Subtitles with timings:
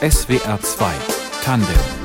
[0.00, 0.94] SWR 2
[1.42, 1.97] Tandem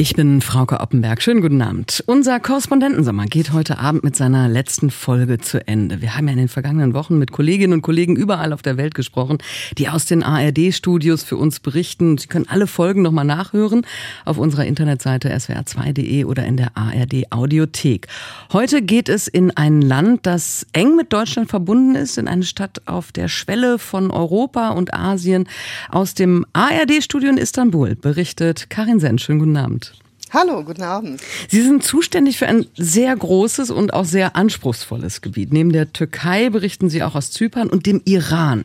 [0.00, 1.20] ich bin Frauke Oppenberg.
[1.20, 2.04] Schönen guten Abend.
[2.06, 6.00] Unser Korrespondentensommer geht heute Abend mit seiner letzten Folge zu Ende.
[6.00, 8.94] Wir haben ja in den vergangenen Wochen mit Kolleginnen und Kollegen überall auf der Welt
[8.94, 9.38] gesprochen,
[9.76, 12.16] die aus den ARD-Studios für uns berichten.
[12.16, 13.84] Sie können alle Folgen nochmal nachhören
[14.24, 18.06] auf unserer Internetseite swr2.de oder in der ARD-Audiothek.
[18.52, 22.82] Heute geht es in ein Land, das eng mit Deutschland verbunden ist, in eine Stadt
[22.86, 25.48] auf der Schwelle von Europa und Asien.
[25.90, 29.18] Aus dem ARD-Studio in Istanbul berichtet Karin Senn.
[29.18, 29.87] Schönen guten Abend.
[30.30, 31.22] Hallo, guten Abend.
[31.48, 35.54] Sie sind zuständig für ein sehr großes und auch sehr anspruchsvolles Gebiet.
[35.54, 38.64] Neben der Türkei berichten Sie auch aus Zypern und dem Iran.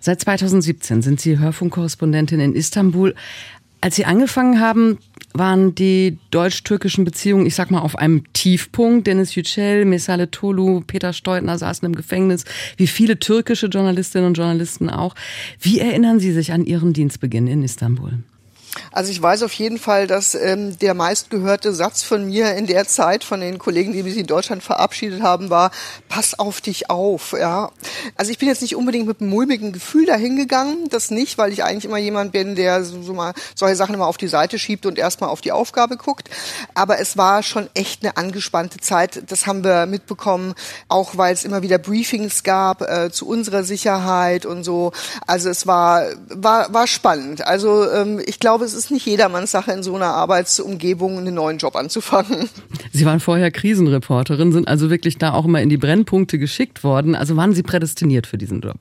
[0.00, 3.14] Seit 2017 sind Sie Hörfunkkorrespondentin in Istanbul.
[3.80, 4.98] Als Sie angefangen haben,
[5.32, 9.06] waren die deutsch-türkischen Beziehungen, ich sag mal, auf einem Tiefpunkt.
[9.06, 12.44] Dennis Yücel, Mesale Tolu, Peter Steutner saßen im Gefängnis,
[12.76, 15.14] wie viele türkische Journalistinnen und Journalisten auch.
[15.58, 18.18] Wie erinnern Sie sich an Ihren Dienstbeginn in Istanbul?
[18.92, 22.86] Also ich weiß auf jeden Fall, dass ähm, der meistgehörte Satz von mir in der
[22.86, 25.70] Zeit von den Kollegen, die mich in Deutschland verabschiedet haben, war:
[26.08, 27.34] Pass auf dich auf.
[27.38, 27.70] Ja,
[28.16, 31.64] also ich bin jetzt nicht unbedingt mit einem mulmigen Gefühl dahingegangen, das nicht, weil ich
[31.64, 34.98] eigentlich immer jemand bin, der so, mal solche Sachen immer auf die Seite schiebt und
[34.98, 36.28] erstmal auf die Aufgabe guckt.
[36.74, 39.22] Aber es war schon echt eine angespannte Zeit.
[39.30, 40.54] Das haben wir mitbekommen,
[40.88, 44.92] auch weil es immer wieder Briefings gab äh, zu unserer Sicherheit und so.
[45.26, 47.46] Also es war war war spannend.
[47.46, 51.58] Also ähm, ich glaube es ist nicht jedermanns Sache, in so einer Arbeitsumgebung einen neuen
[51.58, 52.48] Job anzufangen.
[52.92, 57.14] Sie waren vorher Krisenreporterin, sind also wirklich da auch immer in die Brennpunkte geschickt worden.
[57.14, 58.76] Also waren Sie prädestiniert für diesen Job?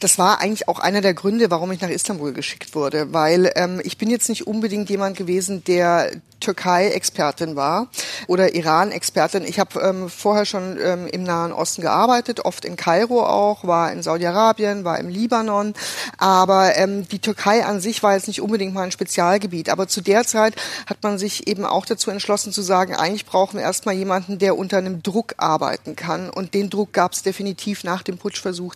[0.00, 3.80] Das war eigentlich auch einer der Gründe, warum ich nach Istanbul geschickt wurde, weil ähm,
[3.84, 7.88] ich bin jetzt nicht unbedingt jemand gewesen, der Türkei-Expertin war
[8.26, 9.44] oder Iran-Expertin.
[9.44, 13.90] Ich habe ähm, vorher schon ähm, im Nahen Osten gearbeitet, oft in Kairo auch, war
[13.92, 15.74] in Saudi-Arabien, war im Libanon.
[16.18, 19.70] Aber ähm, die Türkei an sich war jetzt nicht unbedingt mal ein Spezialgebiet.
[19.70, 20.54] Aber zu der Zeit
[20.86, 24.58] hat man sich eben auch dazu entschlossen zu sagen, eigentlich brauchen wir erstmal jemanden, der
[24.58, 26.30] unter einem Druck arbeiten kann.
[26.30, 28.74] Und den Druck gab es definitiv nach dem Putschversuch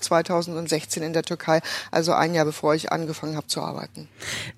[0.70, 1.60] 2016 in der Türkei,
[1.90, 4.08] also ein Jahr bevor ich angefangen habe zu arbeiten.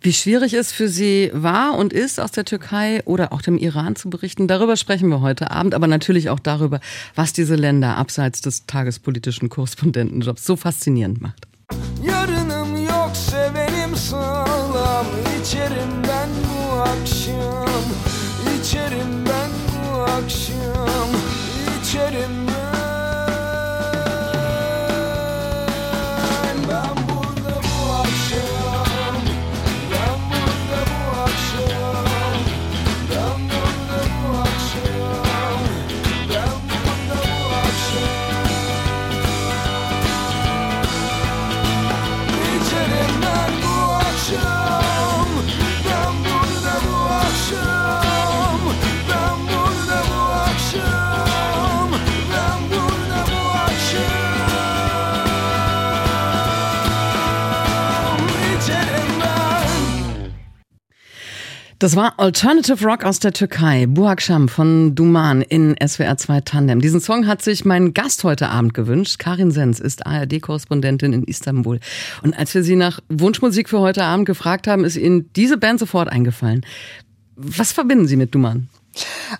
[0.00, 3.96] Wie schwierig es für Sie war und ist, aus der Türkei oder auch dem Iran
[3.96, 4.48] zu berichten.
[4.48, 6.80] Darüber sprechen wir heute Abend, aber natürlich auch darüber,
[7.14, 11.46] was diese Länder abseits des tagespolitischen Korrespondentenjobs so faszinierend macht.
[12.02, 12.21] Yarınım
[61.82, 66.80] Das war Alternative Rock aus der Türkei, Buakşam von Duman in SWR 2 Tandem.
[66.80, 69.18] Diesen Song hat sich mein Gast heute Abend gewünscht.
[69.18, 71.80] Karin Sens ist ARD-Korrespondentin in Istanbul.
[72.22, 75.80] Und als wir sie nach Wunschmusik für heute Abend gefragt haben, ist Ihnen diese Band
[75.80, 76.64] sofort eingefallen.
[77.34, 78.68] Was verbinden Sie mit Duman?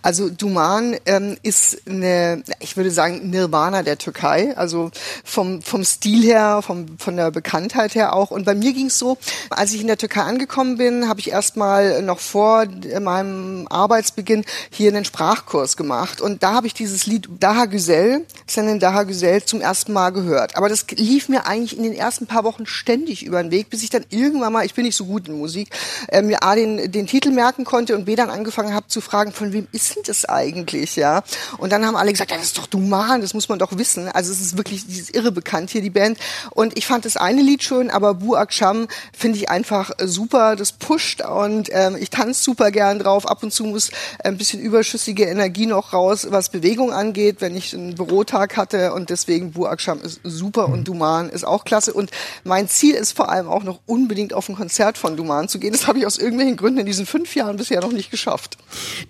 [0.02, 4.56] Also Duman ähm, ist eine, ich würde sagen, Nirvana der Türkei.
[4.56, 4.90] Also
[5.24, 8.30] vom, vom Stil her, vom, von der Bekanntheit her auch.
[8.30, 9.18] Und bei mir ging es so,
[9.50, 12.66] als ich in der Türkei angekommen bin, habe ich erstmal noch vor
[13.00, 16.20] meinem Arbeitsbeginn hier einen Sprachkurs gemacht.
[16.20, 20.56] Und da habe ich dieses Lied Daha Güzel, Senin Daha Güzel, zum ersten Mal gehört.
[20.56, 23.82] Aber das lief mir eigentlich in den ersten paar Wochen ständig über den Weg, bis
[23.82, 25.70] ich dann irgendwann mal, ich bin nicht so gut in Musik,
[26.08, 29.32] äh, mir A, den, den Titel merken konnte und B, dann angefangen habe zu fragen,
[29.42, 31.24] von wem ist denn das eigentlich, ja?
[31.58, 34.06] Und dann haben alle gesagt, ja, das ist doch Duman, das muss man doch wissen.
[34.08, 36.16] Also es ist wirklich dieses irre bekannt hier, die Band.
[36.50, 40.70] Und ich fand das eine Lied schön, aber Bu Aksham finde ich einfach super, das
[40.70, 43.28] pusht und ähm, ich tanze super gern drauf.
[43.28, 43.90] Ab und zu muss
[44.22, 49.10] ein bisschen überschüssige Energie noch raus, was Bewegung angeht, wenn ich einen Bürotag hatte und
[49.10, 51.92] deswegen Bu Aksham ist super und Duman ist auch klasse.
[51.92, 52.12] Und
[52.44, 55.72] mein Ziel ist vor allem auch noch unbedingt auf ein Konzert von Duman zu gehen.
[55.72, 58.56] Das habe ich aus irgendwelchen Gründen in diesen fünf Jahren bisher noch nicht geschafft.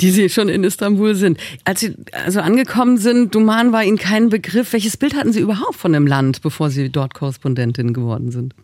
[0.01, 1.39] Die Sie schon in Istanbul sind.
[1.65, 4.73] Als Sie also angekommen sind, Duman war Ihnen kein Begriff.
[4.73, 8.55] Welches Bild hatten Sie überhaupt von dem Land, bevor Sie dort Korrespondentin geworden sind?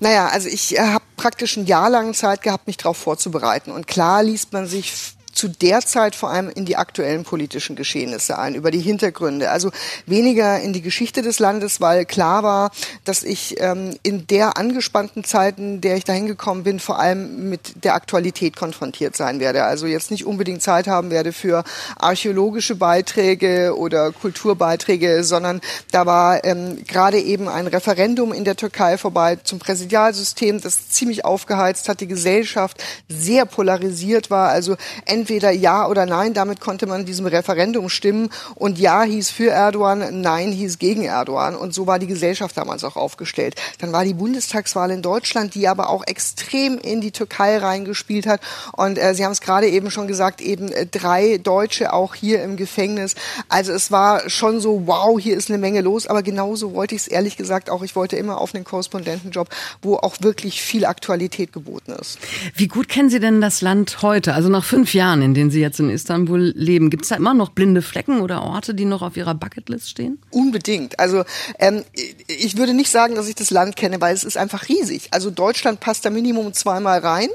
[0.00, 3.72] Naja, also ich äh, habe praktisch ein Jahr lang Zeit gehabt, mich darauf vorzubereiten.
[3.72, 4.92] Und klar liest man sich
[5.38, 9.52] zu der Zeit vor allem in die aktuellen politischen Geschehnisse ein, über die Hintergründe.
[9.52, 9.70] Also
[10.04, 12.72] weniger in die Geschichte des Landes, weil klar war,
[13.04, 17.48] dass ich ähm, in der angespannten Zeit, in der ich dahin gekommen bin, vor allem
[17.50, 19.62] mit der Aktualität konfrontiert sein werde.
[19.62, 21.62] Also jetzt nicht unbedingt Zeit haben werde für
[21.96, 25.60] archäologische Beiträge oder Kulturbeiträge, sondern
[25.92, 31.24] da war ähm, gerade eben ein Referendum in der Türkei vorbei zum Präsidialsystem, das ziemlich
[31.24, 34.48] aufgeheizt hat, die Gesellschaft sehr polarisiert war.
[34.48, 34.76] Also
[35.06, 40.20] entweder ja oder nein, damit konnte man diesem Referendum stimmen und ja hieß für Erdogan,
[40.20, 43.54] nein hieß gegen Erdogan und so war die Gesellschaft damals auch aufgestellt.
[43.78, 48.40] Dann war die Bundestagswahl in Deutschland, die aber auch extrem in die Türkei reingespielt hat
[48.72, 52.42] und äh, Sie haben es gerade eben schon gesagt, eben äh, drei Deutsche auch hier
[52.42, 53.14] im Gefängnis.
[53.48, 57.02] Also es war schon so, wow, hier ist eine Menge los, aber genauso wollte ich
[57.02, 57.82] es ehrlich gesagt auch.
[57.82, 59.48] Ich wollte immer auf einen Korrespondentenjob,
[59.82, 62.18] wo auch wirklich viel Aktualität geboten ist.
[62.54, 64.34] Wie gut kennen Sie denn das Land heute?
[64.34, 67.34] Also nach fünf Jahren, in denen Sie jetzt in Istanbul leben, gibt es da immer
[67.34, 70.18] noch blinde Flecken oder Orte, die noch auf Ihrer Bucketlist stehen?
[70.30, 70.98] Unbedingt.
[70.98, 71.24] Also
[71.58, 71.84] ähm,
[72.26, 75.08] ich würde nicht sagen, dass ich das Land kenne, weil es ist einfach riesig.
[75.10, 77.28] Also Deutschland passt da Minimum zweimal rein.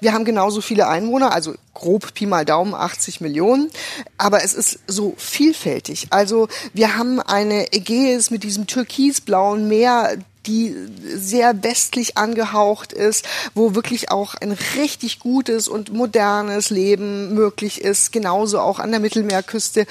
[0.00, 3.70] Wir haben genauso viele Einwohner, also grob Pi mal Daumen 80 Millionen.
[4.18, 6.08] Aber es ist so vielfältig.
[6.10, 10.16] Also wir haben eine Ägäis mit diesem türkisblauen Meer,
[10.46, 10.74] die
[11.14, 18.12] sehr westlich angehaucht ist, wo wirklich auch ein richtig gutes und modernes Leben möglich ist,
[18.12, 19.86] genauso auch an der Mittelmeerküste.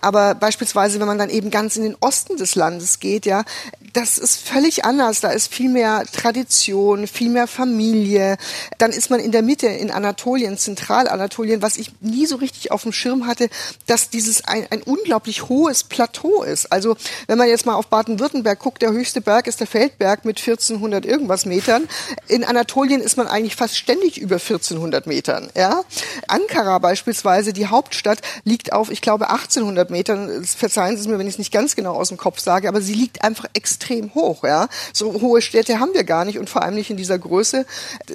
[0.00, 3.44] Aber beispielsweise, wenn man dann eben ganz in den Osten des Landes geht, ja,
[3.92, 5.20] das ist völlig anders.
[5.20, 8.36] Da ist viel mehr Tradition, viel mehr Familie.
[8.78, 12.82] Dann ist man in der Mitte in Anatolien, Zentralanatolien, was ich nie so richtig auf
[12.82, 13.48] dem Schirm hatte,
[13.86, 16.70] dass dieses ein, ein unglaublich hohes Plateau ist.
[16.72, 16.96] Also
[17.26, 21.04] wenn man jetzt mal auf Baden-Württemberg guckt, der höchste Berg ist der Feldberg mit 1400
[21.04, 21.88] irgendwas Metern.
[22.28, 25.50] In Anatolien ist man eigentlich fast ständig über 1400 Metern.
[25.56, 25.82] Ja?
[26.26, 30.44] Ankara beispielsweise, die Hauptstadt, liegt auf, ich glaube, 1800 Metern.
[30.44, 32.80] Verzeihen Sie es mir, wenn ich es nicht ganz genau aus dem Kopf sage, aber
[32.80, 34.44] sie liegt einfach extrem extrem hoch.
[34.44, 34.68] Ja?
[34.92, 37.64] So hohe Städte haben wir gar nicht und vor allem nicht in dieser Größe.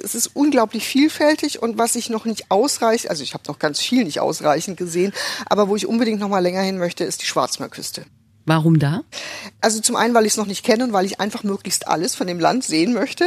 [0.02, 3.80] Es ist unglaublich vielfältig und was ich noch nicht ausreichend, also ich habe noch ganz
[3.80, 5.12] viel nicht ausreichend gesehen,
[5.46, 8.04] aber wo ich unbedingt noch mal länger hin möchte, ist die Schwarzmeerküste.
[8.46, 9.02] Warum da?
[9.62, 12.14] Also zum einen, weil ich es noch nicht kenne und weil ich einfach möglichst alles
[12.14, 13.26] von dem Land sehen möchte.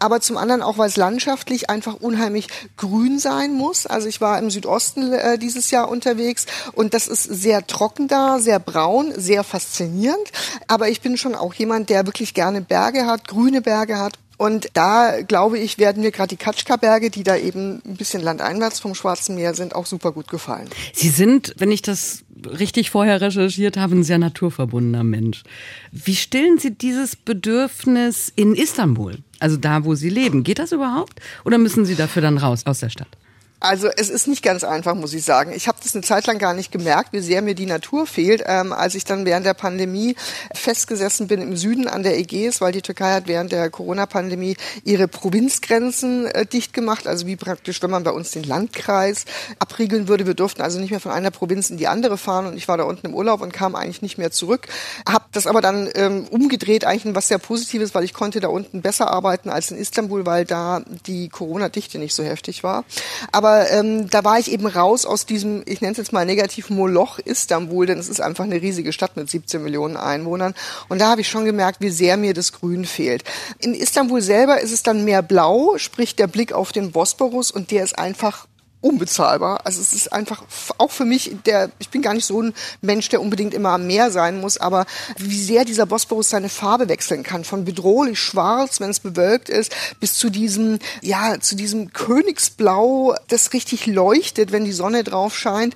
[0.00, 3.86] Aber zum anderen auch, weil es landschaftlich einfach unheimlich grün sein muss.
[3.86, 8.40] Also ich war im Südosten äh, dieses Jahr unterwegs und das ist sehr trocken da,
[8.40, 10.32] sehr braun, sehr faszinierend.
[10.66, 14.68] Aber ich bin schon auch jemand, der wirklich gerne Berge hat, grüne Berge hat und
[14.74, 18.94] da, glaube ich, werden mir gerade die Katschka-Berge, die da eben ein bisschen landeinwärts vom
[18.94, 20.68] Schwarzen Meer sind, auch super gut gefallen.
[20.92, 25.42] Sie sind, wenn ich das richtig vorher recherchiert habe, ein sehr naturverbundener Mensch.
[25.90, 29.18] Wie stillen Sie dieses Bedürfnis in Istanbul?
[29.38, 30.44] Also da, wo Sie leben.
[30.44, 31.20] Geht das überhaupt?
[31.44, 33.08] Oder müssen Sie dafür dann raus aus der Stadt?
[33.58, 35.52] Also es ist nicht ganz einfach, muss ich sagen.
[35.54, 38.42] Ich habe das eine Zeit lang gar nicht gemerkt, wie sehr mir die Natur fehlt,
[38.44, 40.14] ähm, als ich dann während der Pandemie
[40.54, 45.08] festgesessen bin im Süden an der Ägäis, weil die Türkei hat während der Corona-Pandemie ihre
[45.08, 49.24] Provinzgrenzen äh, dicht gemacht, also wie praktisch, wenn man bei uns den Landkreis
[49.58, 50.26] abriegeln würde.
[50.26, 52.76] Wir durften also nicht mehr von einer Provinz in die andere fahren und ich war
[52.76, 54.68] da unten im Urlaub und kam eigentlich nicht mehr zurück.
[55.08, 58.82] Hab das aber dann ähm, umgedreht, eigentlich was sehr Positives, weil ich konnte da unten
[58.82, 62.84] besser arbeiten als in Istanbul, weil da die Corona-Dichte nicht so heftig war.
[63.32, 66.26] Aber aber ähm, da war ich eben raus aus diesem, ich nenne es jetzt mal
[66.26, 70.52] negativ Moloch Istanbul, denn es ist einfach eine riesige Stadt mit 17 Millionen Einwohnern.
[70.88, 73.22] Und da habe ich schon gemerkt, wie sehr mir das Grün fehlt.
[73.60, 77.70] In Istanbul selber ist es dann mehr blau, sprich der Blick auf den Bosporus und
[77.70, 78.48] der ist einfach
[78.86, 79.60] unbezahlbar.
[79.64, 80.44] Also es ist einfach
[80.78, 83.86] auch für mich, der, ich bin gar nicht so ein Mensch, der unbedingt immer am
[83.86, 84.86] Meer sein muss, aber
[85.18, 89.74] wie sehr dieser Bosporus seine Farbe wechseln kann, von bedrohlich schwarz, wenn es bewölkt ist,
[89.98, 95.74] bis zu diesem, ja, zu diesem Königsblau, das richtig leuchtet, wenn die Sonne drauf scheint.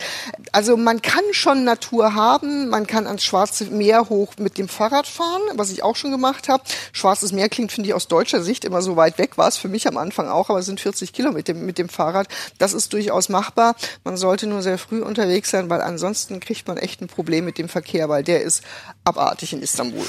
[0.52, 5.06] Also man kann schon Natur haben, man kann ans Schwarze Meer hoch mit dem Fahrrad
[5.06, 6.62] fahren, was ich auch schon gemacht habe.
[6.92, 9.68] Schwarzes Meer klingt, finde ich, aus deutscher Sicht immer so weit weg, war es für
[9.68, 12.28] mich am Anfang auch, aber es sind 40 Kilometer mit dem, mit dem Fahrrad.
[12.58, 13.74] Das ist durchaus machbar.
[14.04, 17.58] Man sollte nur sehr früh unterwegs sein, weil ansonsten kriegt man echt ein Problem mit
[17.58, 18.62] dem Verkehr, weil der ist
[19.04, 20.04] abartig in Istanbul.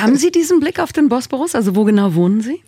[0.00, 1.54] Haben Sie diesen Blick auf den Bosporus?
[1.54, 2.62] Also wo genau wohnen Sie?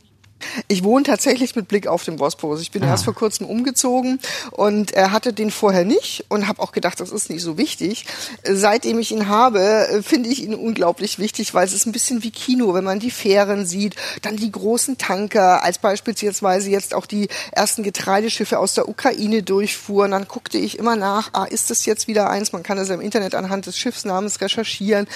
[0.69, 2.61] Ich wohne tatsächlich mit Blick auf den Bosporus.
[2.61, 2.89] Ich bin ah.
[2.89, 7.11] erst vor kurzem umgezogen und er hatte den vorher nicht und habe auch gedacht, das
[7.11, 8.07] ist nicht so wichtig.
[8.45, 12.31] Seitdem ich ihn habe, finde ich ihn unglaublich wichtig, weil es ist ein bisschen wie
[12.31, 17.29] Kino, wenn man die Fähren sieht, dann die großen Tanker, als beispielsweise jetzt auch die
[17.53, 20.13] ersten Getreideschiffe aus der Ukraine durchfuhren.
[20.13, 22.53] Dann guckte ich immer nach, ah, ist das jetzt wieder eins?
[22.53, 25.07] Man kann das ja im Internet anhand des Schiffsnamens recherchieren.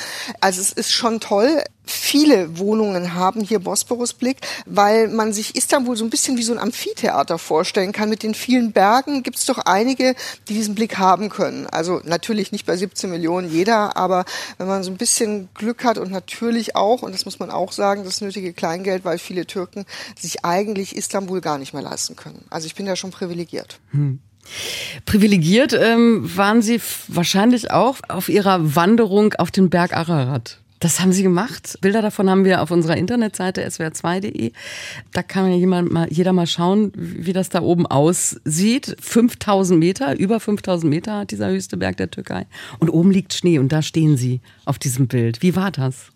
[0.40, 1.62] Also es ist schon toll.
[1.84, 6.58] Viele Wohnungen haben hier Bosporusblick, weil man sich Istanbul so ein bisschen wie so ein
[6.58, 8.08] Amphitheater vorstellen kann.
[8.08, 10.14] Mit den vielen Bergen gibt es doch einige,
[10.48, 11.66] die diesen Blick haben können.
[11.66, 14.24] Also natürlich nicht bei 17 Millionen jeder, aber
[14.58, 17.72] wenn man so ein bisschen Glück hat und natürlich auch, und das muss man auch
[17.72, 19.84] sagen, das nötige Kleingeld, weil viele Türken
[20.18, 22.44] sich eigentlich Istanbul gar nicht mehr leisten können.
[22.50, 23.78] Also ich bin da schon privilegiert.
[23.90, 24.20] Hm.
[25.06, 30.58] Privilegiert ähm, waren Sie wahrscheinlich auch auf Ihrer Wanderung auf den Berg Ararat.
[30.82, 31.78] Das haben sie gemacht.
[31.80, 34.50] Bilder davon haben wir auf unserer Internetseite swr2.de.
[35.12, 38.96] Da kann jemand mal, jeder mal schauen, wie das da oben aussieht.
[39.00, 42.46] 5000 Meter, über 5000 Meter hat dieser höchste Berg der Türkei.
[42.80, 45.40] Und oben liegt Schnee und da stehen sie auf diesem Bild.
[45.40, 46.06] Wie war das?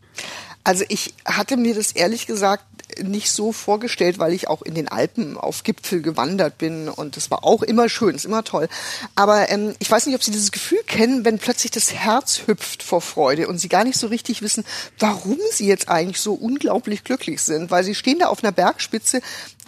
[0.66, 2.64] Also ich hatte mir das ehrlich gesagt
[3.00, 7.30] nicht so vorgestellt, weil ich auch in den Alpen auf Gipfel gewandert bin und das
[7.30, 8.68] war auch immer schön, ist immer toll.
[9.14, 12.82] Aber ähm, ich weiß nicht, ob Sie dieses Gefühl kennen, wenn plötzlich das Herz hüpft
[12.82, 14.64] vor Freude und Sie gar nicht so richtig wissen,
[14.98, 19.20] warum Sie jetzt eigentlich so unglaublich glücklich sind, weil Sie stehen da auf einer Bergspitze,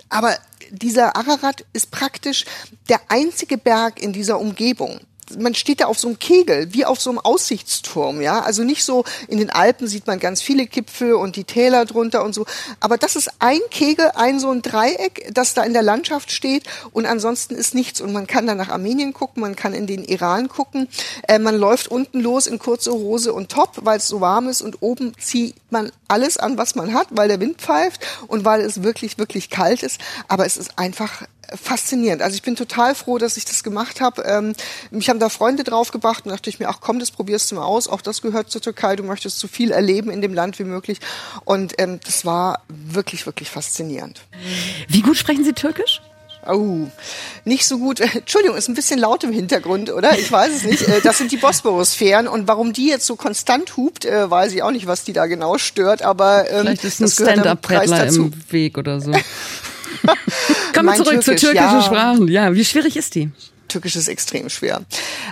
[0.09, 0.37] aber
[0.71, 2.45] dieser Ararat ist praktisch
[2.89, 4.99] der einzige Berg in dieser Umgebung
[5.37, 8.41] man steht da auf so einem Kegel, wie auf so einem Aussichtsturm, ja.
[8.41, 12.25] Also nicht so, in den Alpen sieht man ganz viele Gipfel und die Täler drunter
[12.25, 12.47] und so.
[12.81, 16.65] Aber das ist ein Kegel, ein so ein Dreieck, das da in der Landschaft steht
[16.93, 18.01] und ansonsten ist nichts.
[18.01, 20.89] Und man kann da nach Armenien gucken, man kann in den Iran gucken.
[21.27, 24.63] Äh, man läuft unten los in kurze Hose und Top, weil es so warm ist
[24.63, 28.61] und oben zieht man alles an, was man hat, weil der Wind pfeift und weil
[28.61, 30.01] es wirklich, wirklich kalt ist.
[30.29, 31.23] Aber es ist einfach
[31.55, 32.23] faszinierend.
[32.23, 34.23] Also ich bin total froh, dass ich das gemacht habe.
[34.23, 34.55] Ähm,
[34.91, 37.65] mich haben da Freunde draufgebracht und dachte ich mir, ach komm, das probierst du mal
[37.65, 37.89] aus.
[37.89, 38.97] Auch das gehört zur Türkei.
[38.97, 40.99] Du möchtest so viel erleben in dem Land wie möglich.
[41.45, 44.21] Und ähm, das war wirklich, wirklich faszinierend.
[44.89, 46.03] Wie gut sprechen Sie Türkisch?
[46.47, 46.87] Oh,
[47.45, 48.01] nicht so gut.
[48.15, 50.19] Entschuldigung, ist ein bisschen laut im Hintergrund, oder?
[50.19, 50.89] Ich weiß es nicht.
[50.89, 54.63] Äh, das sind die Bosporus-Fähren und warum die jetzt so konstant hupt, äh, weiß ich
[54.63, 56.03] auch nicht, was die da genau stört.
[56.03, 59.13] Aber ähm, vielleicht ist ein Stand-up-Paddler im Weg oder so.
[60.75, 61.83] Kommen wir zurück Türkisch, zu türkischen ja.
[61.83, 62.29] Sprachen.
[62.29, 63.31] Ja, wie schwierig ist die?
[63.69, 64.83] Türkisch ist extrem schwer.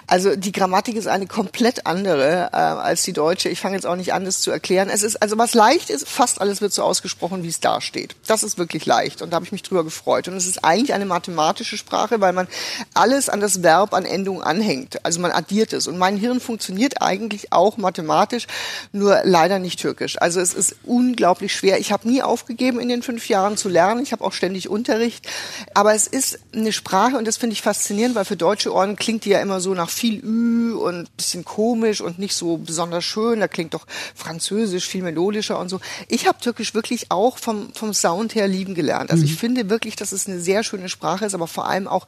[0.07, 3.49] Also die Grammatik ist eine komplett andere äh, als die deutsche.
[3.49, 4.88] Ich fange jetzt auch nicht an, das zu erklären.
[4.88, 8.16] Es ist also was leicht ist, fast alles wird so ausgesprochen, wie es da steht.
[8.26, 10.28] Das ist wirklich leicht und da habe ich mich drüber gefreut.
[10.28, 12.47] Und es ist eigentlich eine mathematische Sprache, weil man
[12.95, 15.05] alles an das Verb an Endung anhängt.
[15.05, 15.87] Also man addiert es.
[15.87, 18.47] Und mein Hirn funktioniert eigentlich auch mathematisch,
[18.93, 20.21] nur leider nicht türkisch.
[20.21, 21.78] Also es ist unglaublich schwer.
[21.81, 24.02] Ich habe nie aufgegeben in den fünf Jahren zu lernen.
[24.02, 25.26] Ich habe auch ständig Unterricht.
[25.75, 29.25] Aber es ist eine Sprache und das finde ich faszinierend, weil für deutsche Ohren klingt
[29.25, 33.40] die ja immer so nach viel Ü und bisschen komisch und nicht so besonders schön.
[33.40, 35.80] Da klingt doch Französisch viel melodischer und so.
[36.09, 39.11] Ich habe Türkisch wirklich auch vom, vom Sound her lieben gelernt.
[39.11, 39.30] Also mhm.
[39.30, 42.06] ich finde wirklich, dass es eine sehr schöne Sprache ist, aber vor allem auch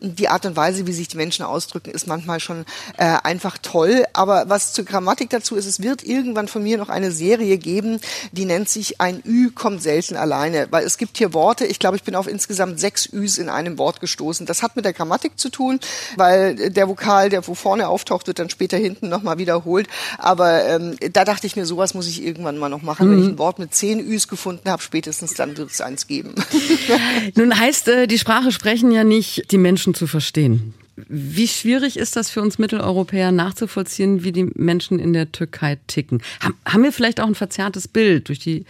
[0.00, 2.64] die Art und Weise, wie sich die Menschen ausdrücken, ist manchmal schon
[2.96, 4.04] äh, einfach toll.
[4.12, 8.00] Aber was zur Grammatik dazu ist, es wird irgendwann von mir noch eine Serie geben,
[8.32, 11.96] die nennt sich ein Ü kommt selten alleine, weil es gibt hier Worte, ich glaube,
[11.96, 14.46] ich bin auf insgesamt sechs Üs in einem Wort gestoßen.
[14.46, 15.78] Das hat mit der Grammatik zu tun tun,
[16.16, 19.88] weil der Vokal, der wo vorne auftaucht, wird dann später hinten nochmal wiederholt.
[20.18, 23.06] Aber ähm, da dachte ich mir, sowas muss ich irgendwann mal noch machen.
[23.06, 23.12] Mhm.
[23.12, 26.34] Wenn ich ein Wort mit zehn Üs gefunden habe, spätestens dann wird es eins geben.
[27.34, 30.74] Nun heißt äh, die Sprache sprechen ja nicht, die Menschen zu verstehen.
[31.08, 36.22] Wie schwierig ist das für uns Mitteleuropäer nachzuvollziehen, wie die Menschen in der Türkei ticken?
[36.66, 38.64] Haben wir vielleicht auch ein verzerrtes Bild durch die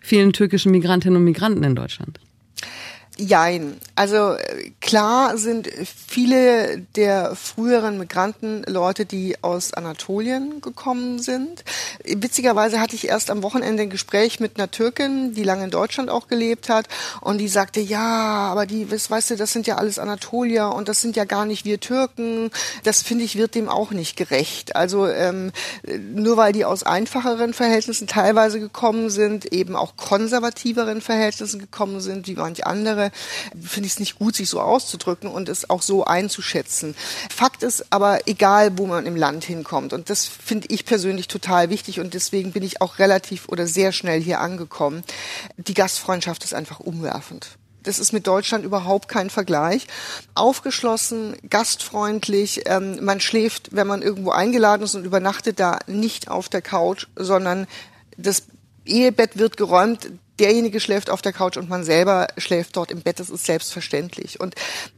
[0.00, 2.20] vielen türkischen Migrantinnen und Migranten in Deutschland?
[3.16, 3.78] Jein.
[3.94, 4.34] Also
[4.80, 11.62] klar sind viele der früheren Migranten Leute, die aus Anatolien gekommen sind.
[12.02, 16.10] Witzigerweise hatte ich erst am Wochenende ein Gespräch mit einer Türkin, die lange in Deutschland
[16.10, 16.88] auch gelebt hat
[17.20, 18.00] und die sagte, ja,
[18.50, 21.64] aber die, weißt du, das sind ja alles Anatolier und das sind ja gar nicht
[21.64, 22.50] wir Türken.
[22.82, 24.74] Das finde ich wird dem auch nicht gerecht.
[24.74, 25.52] Also ähm,
[26.14, 32.26] nur weil die aus einfacheren Verhältnissen teilweise gekommen sind, eben auch konservativeren Verhältnissen gekommen sind,
[32.26, 33.12] wie manche andere, Jahre
[33.60, 36.94] finde ich es nicht gut, sich so auszudrücken und es auch so einzuschätzen.
[37.30, 41.70] Fakt ist aber, egal wo man im Land hinkommt, und das finde ich persönlich total
[41.70, 45.04] wichtig und deswegen bin ich auch relativ oder sehr schnell hier angekommen,
[45.56, 47.56] die Gastfreundschaft ist einfach umwerfend.
[47.82, 49.86] Das ist mit Deutschland überhaupt kein Vergleich.
[50.34, 52.62] Aufgeschlossen, gastfreundlich.
[52.64, 57.08] Ähm, man schläft, wenn man irgendwo eingeladen ist und übernachtet da nicht auf der Couch,
[57.14, 57.66] sondern
[58.16, 58.44] das
[58.84, 63.20] Ehebett wird geräumt, derjenige schläft auf der Couch und man selber schläft dort im Bett,
[63.20, 64.40] das ist selbstverständlich.
[64.40, 64.54] Und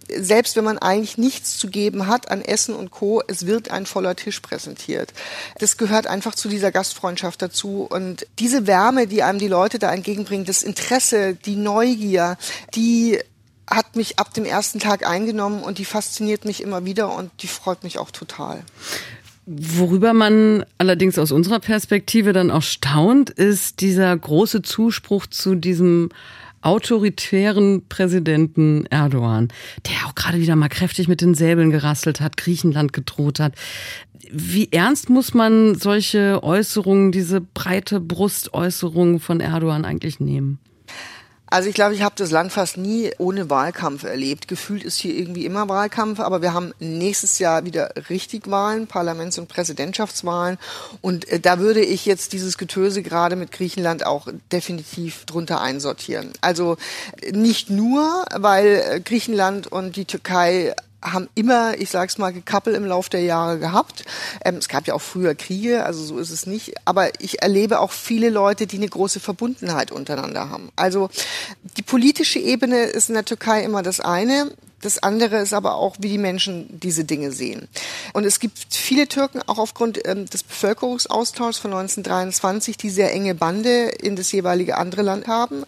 [0.08, 3.86] selbst wenn man eigentlich nichts zu geben hat an Essen und Co., es wird ein
[3.86, 5.12] voller Tisch präsentiert.
[5.58, 7.86] Das gehört einfach zu dieser Gastfreundschaft dazu.
[7.88, 12.38] Und diese Wärme, die einem die Leute da entgegenbringen, das Interesse, die Neugier,
[12.74, 13.18] die
[13.68, 17.48] hat mich ab dem ersten Tag eingenommen und die fasziniert mich immer wieder und die
[17.48, 18.62] freut mich auch total.
[19.46, 26.08] Worüber man allerdings aus unserer Perspektive dann auch staunt, ist dieser große Zuspruch zu diesem
[26.62, 29.52] autoritären Präsidenten Erdogan,
[29.86, 33.54] der auch gerade wieder mal kräftig mit den Säbeln gerasselt hat, Griechenland gedroht hat.
[34.32, 40.58] Wie ernst muss man solche Äußerungen, diese breite Brustäußerungen von Erdogan eigentlich nehmen?
[41.48, 44.48] Also ich glaube, ich habe das Land fast nie ohne Wahlkampf erlebt.
[44.48, 49.38] Gefühlt ist hier irgendwie immer Wahlkampf, aber wir haben nächstes Jahr wieder richtig Wahlen, Parlaments-
[49.38, 50.58] und Präsidentschaftswahlen.
[51.02, 56.32] Und äh, da würde ich jetzt dieses Getöse gerade mit Griechenland auch definitiv drunter einsortieren.
[56.40, 56.76] Also
[57.30, 62.84] nicht nur, weil äh, Griechenland und die Türkei haben immer, ich sag's mal, Gekappel im
[62.84, 64.04] Laufe der Jahre gehabt.
[64.44, 66.74] Ähm, es gab ja auch früher Kriege, also so ist es nicht.
[66.84, 70.70] Aber ich erlebe auch viele Leute, die eine große Verbundenheit untereinander haben.
[70.76, 71.10] Also
[71.76, 74.50] die politische Ebene ist in der Türkei immer das eine.
[74.82, 77.68] Das andere ist aber auch, wie die Menschen diese Dinge sehen.
[78.12, 83.34] Und es gibt viele Türken, auch aufgrund ähm, des Bevölkerungsaustauschs von 1923, die sehr enge
[83.34, 85.64] Bande in das jeweilige andere Land haben.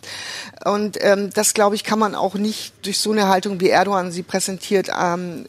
[0.65, 4.13] Und ähm, das, glaube ich, kann man auch nicht durch so eine Haltung, wie Erdogan
[4.13, 5.47] sie präsentiert, ähm,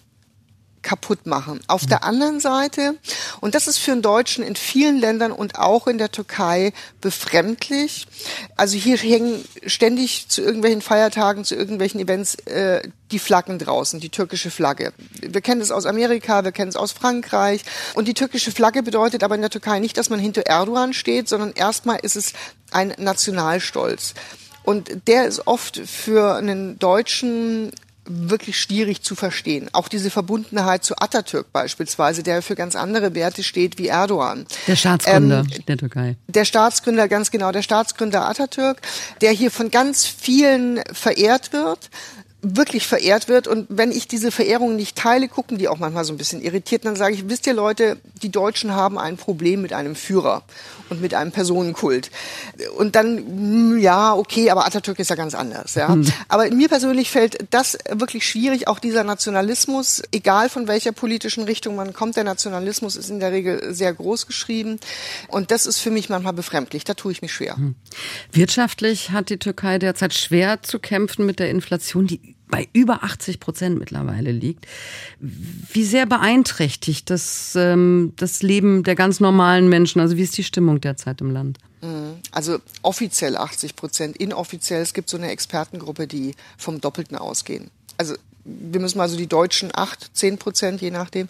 [0.89, 1.59] kaputt machen.
[1.67, 2.95] Auf der anderen Seite,
[3.41, 8.07] und das ist für einen Deutschen in vielen Ländern und auch in der Türkei befremdlich,
[8.55, 12.81] also hier hängen ständig zu irgendwelchen Feiertagen, zu irgendwelchen Events äh,
[13.11, 14.91] die Flaggen draußen, die türkische Flagge.
[15.21, 17.61] Wir kennen es aus Amerika, wir kennen es aus Frankreich.
[17.93, 21.29] Und die türkische Flagge bedeutet aber in der Türkei nicht, dass man hinter Erdogan steht,
[21.29, 22.33] sondern erstmal ist es
[22.71, 24.15] ein Nationalstolz.
[24.63, 27.71] Und der ist oft für einen Deutschen
[28.09, 29.69] wirklich schwierig zu verstehen.
[29.71, 34.45] Auch diese Verbundenheit zu Atatürk beispielsweise, der für ganz andere Werte steht wie Erdogan.
[34.67, 36.15] Der Staatsgründer ähm, der Türkei.
[36.27, 38.81] Der Staatsgründer, ganz genau, der Staatsgründer Atatürk,
[39.21, 41.89] der hier von ganz vielen verehrt wird
[42.41, 43.47] wirklich verehrt wird.
[43.47, 46.85] Und wenn ich diese Verehrung nicht teile, gucken die auch manchmal so ein bisschen irritiert.
[46.85, 50.43] Dann sage ich, wisst ihr Leute, die Deutschen haben ein Problem mit einem Führer
[50.89, 52.11] und mit einem Personenkult.
[52.77, 55.75] Und dann, hm, ja, okay, aber Atatürk ist ja ganz anders.
[55.75, 55.89] Ja.
[55.89, 56.05] Hm.
[56.29, 61.75] Aber mir persönlich fällt das wirklich schwierig, auch dieser Nationalismus, egal von welcher politischen Richtung
[61.75, 64.79] man kommt, der Nationalismus ist in der Regel sehr groß geschrieben.
[65.27, 66.85] Und das ist für mich manchmal befremdlich.
[66.85, 67.57] Da tue ich mich schwer.
[67.57, 67.75] Hm.
[68.31, 73.39] Wirtschaftlich hat die Türkei derzeit schwer zu kämpfen mit der Inflation, die bei über 80
[73.39, 74.65] Prozent mittlerweile liegt.
[75.19, 80.01] Wie sehr beeinträchtigt das ähm, das Leben der ganz normalen Menschen?
[80.01, 81.59] Also wie ist die Stimmung derzeit im Land?
[81.81, 82.17] Mhm.
[82.31, 87.69] Also offiziell 80 Prozent, inoffiziell, es gibt so eine Expertengruppe, die vom Doppelten ausgehen.
[87.97, 91.27] Also wir müssen also die Deutschen 8, 10 Prozent, je nachdem,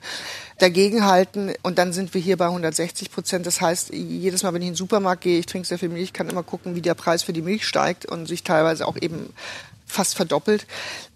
[0.59, 1.53] dagegen halten.
[1.63, 3.45] Und dann sind wir hier bei 160 Prozent.
[3.45, 6.13] Das heißt, jedes Mal, wenn ich in den Supermarkt gehe, ich trinke sehr viel Milch,
[6.13, 9.33] kann immer gucken, wie der Preis für die Milch steigt und sich teilweise auch eben
[9.89, 10.65] fast verdoppelt.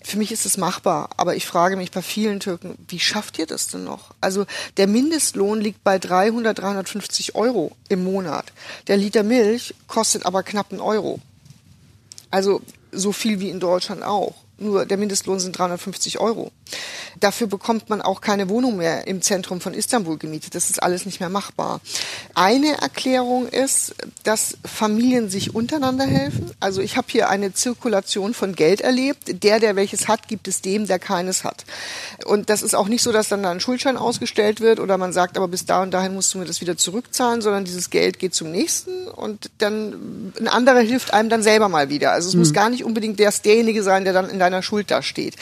[0.04, 3.46] Für mich ist es machbar, aber ich frage mich bei vielen Türken, wie schafft ihr
[3.46, 4.12] das denn noch?
[4.20, 4.46] Also
[4.78, 8.52] der Mindestlohn liegt bei 300, 350 Euro im Monat.
[8.88, 11.20] Der Liter Milch kostet aber knapp einen Euro.
[12.32, 14.36] Also so viel wie in Deutschland auch.
[14.58, 16.52] Nur der Mindestlohn sind 350 Euro.
[17.20, 20.56] Dafür bekommt man auch keine Wohnung mehr im Zentrum von Istanbul gemietet.
[20.56, 21.82] Das ist alles nicht mehr machbar.
[22.36, 26.52] Eine Erklärung ist, dass Familien sich untereinander helfen.
[26.60, 29.44] Also ich habe hier eine Zirkulation von Geld erlebt.
[29.44, 31.66] Der, der welches hat, gibt es dem, der keines hat.
[32.26, 35.14] Und das ist auch nicht so, dass dann da ein Schuldschein ausgestellt wird oder man
[35.14, 38.20] sagt, aber bis da und dahin musst du mir das wieder zurückzahlen, sondern dieses Geld
[38.20, 42.12] geht zum nächsten und dann ein anderer hilft einem dann selber mal wieder.
[42.12, 42.42] Also es mhm.
[42.42, 45.36] muss gar nicht unbedingt derjenige sein, der dann in deiner Schuld da steht.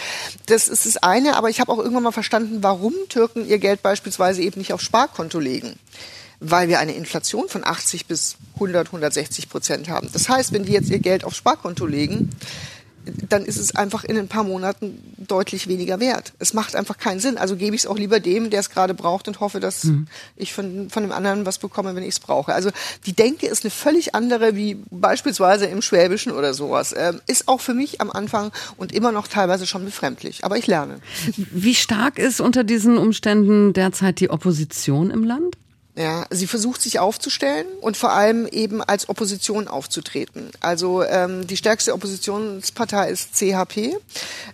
[0.46, 3.82] Das ist das eine, aber ich habe auch irgendwann mal verstanden, warum Türken ihr Geld
[3.82, 5.80] beispielsweise eben nicht auf Sparkonto legen.
[6.40, 10.10] Weil wir eine Inflation von 80 bis 100, 160 Prozent haben.
[10.14, 12.30] Das heißt, wenn die jetzt ihr Geld auf Sparkonto legen,
[13.06, 16.34] dann ist es einfach in ein paar Monaten deutlich weniger wert.
[16.40, 17.38] Es macht einfach keinen Sinn.
[17.38, 20.08] Also gebe ich es auch lieber dem, der es gerade braucht und hoffe, dass mhm.
[20.36, 22.54] ich von, von dem anderen was bekomme, wenn ich es brauche.
[22.54, 22.70] Also
[23.06, 26.94] die Denke ist eine völlig andere, wie beispielsweise im Schwäbischen oder sowas.
[26.96, 30.44] Ähm, ist auch für mich am Anfang und immer noch teilweise schon befremdlich.
[30.44, 31.00] Aber ich lerne.
[31.36, 35.58] Wie stark ist unter diesen Umständen derzeit die Opposition im Land?
[35.94, 40.50] Ja, sie versucht sich aufzustellen und vor allem eben als Opposition aufzutreten.
[40.62, 43.98] Also ähm, die stärkste Oppositionspartei ist CHP,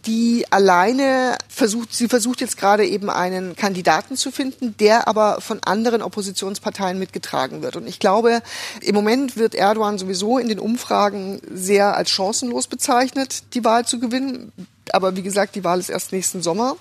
[0.07, 5.59] die alleine versucht, sie versucht jetzt gerade eben einen Kandidaten zu finden, der aber von
[5.63, 7.75] anderen Oppositionsparteien mitgetragen wird.
[7.75, 8.41] Und ich glaube,
[8.81, 13.99] im Moment wird Erdogan sowieso in den Umfragen sehr als chancenlos bezeichnet, die Wahl zu
[13.99, 14.51] gewinnen.
[14.91, 16.77] Aber wie gesagt, die Wahl ist erst nächsten Sommer.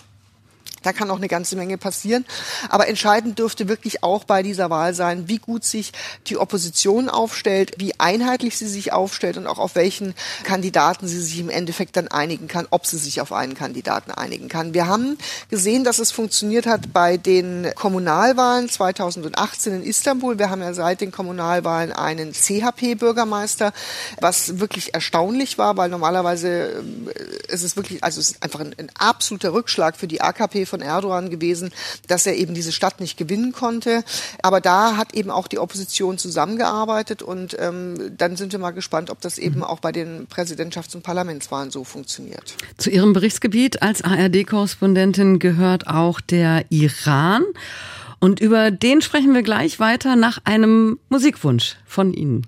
[0.87, 2.25] Da kann auch eine ganze Menge passieren.
[2.68, 5.92] Aber entscheidend dürfte wirklich auch bei dieser Wahl sein, wie gut sich
[6.29, 11.40] die Opposition aufstellt, wie einheitlich sie sich aufstellt und auch auf welchen Kandidaten sie sich
[11.40, 14.75] im Endeffekt dann einigen kann, ob sie sich auf einen Kandidaten einigen kann.
[14.75, 15.18] Wir haben
[15.51, 20.38] gesehen, dass es funktioniert hat bei den Kommunalwahlen 2018 in Istanbul.
[20.38, 23.72] Wir haben ja seit den Kommunalwahlen einen CHP-Bürgermeister,
[24.20, 28.72] was wirklich erstaunlich war, weil normalerweise äh, ist es wirklich, also es ist einfach ein,
[28.79, 31.70] ein absoluter Rückschlag für die AKP von Erdogan gewesen,
[32.06, 34.04] dass er eben diese Stadt nicht gewinnen konnte.
[34.42, 39.10] Aber da hat eben auch die Opposition zusammengearbeitet und ähm, dann sind wir mal gespannt,
[39.10, 39.64] ob das eben mhm.
[39.64, 42.54] auch bei den Präsidentschafts- und Parlamentswahlen so funktioniert.
[42.76, 47.42] Zu Ihrem Berichtsgebiet als ARD-Korrespondentin gehört auch der Iran.
[48.18, 52.44] Und über den sprechen wir gleich weiter nach einem Musikwunsch von Ihnen.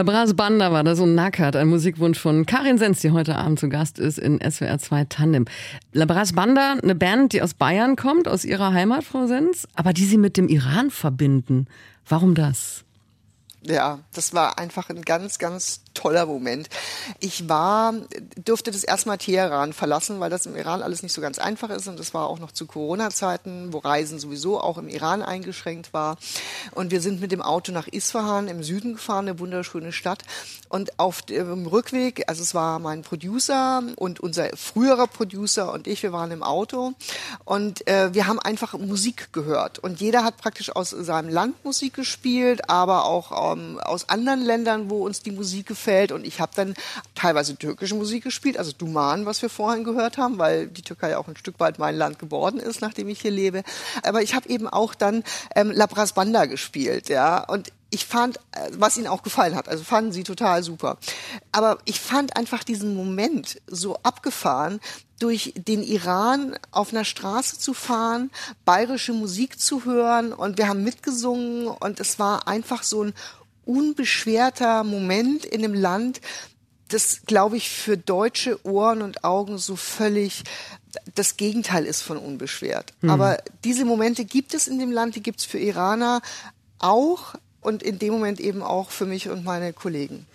[0.00, 3.68] Labras Banda war da so nackert, ein Musikwunsch von Karin Senz, die heute Abend zu
[3.68, 5.44] Gast ist in SWR 2 Tandem.
[5.92, 10.06] Labras Banda, eine Band, die aus Bayern kommt, aus ihrer Heimat, Frau Senz, aber die
[10.06, 11.66] sie mit dem Iran verbinden.
[12.08, 12.84] Warum das?
[13.60, 16.68] Ja, das war einfach ein ganz, ganz toller Moment.
[17.18, 17.94] Ich war,
[18.44, 21.88] durfte das erstmal Teheran verlassen, weil das im Iran alles nicht so ganz einfach ist
[21.88, 26.16] und das war auch noch zu Corona-Zeiten, wo Reisen sowieso auch im Iran eingeschränkt war.
[26.72, 30.22] Und wir sind mit dem Auto nach Isfahan im Süden gefahren, eine wunderschöne Stadt.
[30.68, 36.02] Und auf dem Rückweg, also es war mein Producer und unser früherer Producer und ich,
[36.02, 36.92] wir waren im Auto
[37.44, 39.78] und äh, wir haben einfach Musik gehört.
[39.80, 44.88] Und jeder hat praktisch aus seinem Land Musik gespielt, aber auch ähm, aus anderen Ländern,
[44.90, 46.12] wo uns die Musik gefällt gefällt.
[46.12, 46.74] Und ich habe dann
[47.14, 51.28] teilweise türkische Musik gespielt, also Duman, was wir vorhin gehört haben, weil die Türkei auch
[51.28, 53.62] ein Stück weit mein Land geworden ist, nachdem ich hier lebe.
[54.02, 55.24] Aber ich habe eben auch dann
[55.56, 57.42] ähm, Labras Banda gespielt, ja.
[57.44, 60.98] Und ich fand, äh, was ihnen auch gefallen hat, also fanden sie total super.
[61.50, 64.80] Aber ich fand einfach diesen Moment so abgefahren,
[65.18, 68.30] durch den Iran auf einer Straße zu fahren,
[68.64, 73.12] bayerische Musik zu hören und wir haben mitgesungen und es war einfach so ein
[73.64, 76.20] unbeschwerter Moment in einem Land,
[76.88, 80.42] das, glaube ich, für deutsche Ohren und Augen so völlig
[81.14, 82.92] das Gegenteil ist von unbeschwert.
[83.00, 83.10] Hm.
[83.10, 86.20] Aber diese Momente gibt es in dem Land, die gibt es für Iraner
[86.78, 90.26] auch und in dem Moment eben auch für mich und meine Kollegen.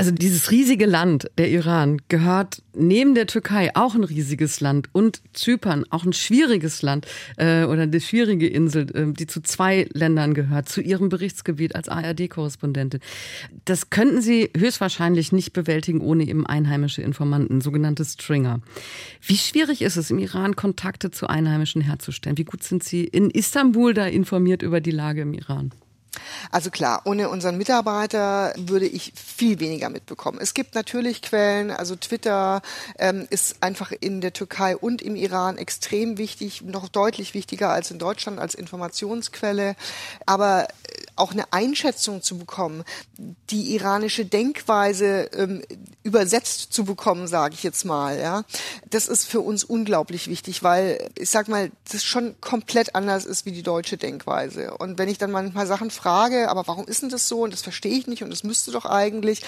[0.00, 5.20] Also dieses riesige Land, der Iran, gehört neben der Türkei auch ein riesiges Land und
[5.32, 10.34] Zypern auch ein schwieriges Land äh, oder eine schwierige Insel, äh, die zu zwei Ländern
[10.34, 13.00] gehört, zu Ihrem Berichtsgebiet als ARD-Korrespondentin.
[13.64, 18.60] Das könnten Sie höchstwahrscheinlich nicht bewältigen ohne eben einheimische Informanten, sogenannte Stringer.
[19.20, 22.38] Wie schwierig ist es im Iran, Kontakte zu Einheimischen herzustellen?
[22.38, 25.72] Wie gut sind Sie in Istanbul da informiert über die Lage im Iran?
[26.50, 30.38] Also klar, ohne unseren Mitarbeiter würde ich viel weniger mitbekommen.
[30.40, 32.62] Es gibt natürlich Quellen, also Twitter
[32.98, 37.90] ähm, ist einfach in der Türkei und im Iran extrem wichtig, noch deutlich wichtiger als
[37.90, 39.76] in Deutschland als Informationsquelle.
[40.26, 40.68] Aber
[41.18, 42.84] auch eine Einschätzung zu bekommen,
[43.50, 45.62] die iranische Denkweise ähm,
[46.02, 48.44] übersetzt zu bekommen, sage ich jetzt mal, ja,
[48.90, 53.44] das ist für uns unglaublich wichtig, weil ich sag mal, das schon komplett anders ist
[53.46, 54.76] wie die deutsche Denkweise.
[54.76, 57.62] Und wenn ich dann manchmal Sachen frage, aber warum ist denn das so und das
[57.62, 59.42] verstehe ich nicht und das müsste doch eigentlich,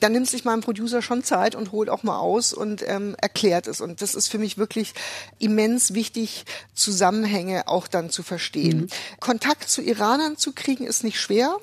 [0.00, 3.66] dann nimmt sich mein Producer schon Zeit und holt auch mal aus und ähm, erklärt
[3.66, 3.80] es.
[3.80, 4.94] Und das ist für mich wirklich
[5.38, 8.82] immens wichtig, Zusammenhänge auch dann zu verstehen.
[8.82, 8.88] Mhm.
[9.20, 11.56] Kontakt zu Iranern zu kriegen ist nicht schwer,